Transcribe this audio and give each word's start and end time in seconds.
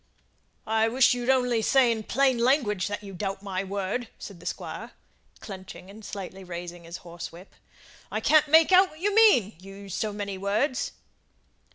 "I 0.65 0.87
wish 0.87 1.13
you'd 1.13 1.29
only 1.29 1.61
say 1.61 1.91
in 1.91 2.01
plain 2.01 2.39
language 2.39 2.87
that 2.87 3.03
you 3.03 3.13
doubt 3.13 3.43
my 3.43 3.63
word," 3.63 4.07
said 4.17 4.39
the 4.39 4.47
Squire, 4.47 4.93
clenching 5.41 5.91
and 5.91 6.03
slightly 6.03 6.43
raising 6.43 6.85
his 6.85 7.01
horsewhip. 7.05 7.53
"I 8.11 8.19
can't 8.19 8.47
make 8.47 8.71
out 8.71 8.89
what 8.89 8.99
you 8.99 9.13
mean 9.13 9.55
you 9.59 9.75
use 9.75 9.93
so 9.93 10.11
many 10.11 10.39
words." 10.39 10.93